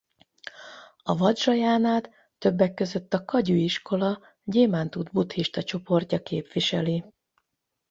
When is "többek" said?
2.37-2.73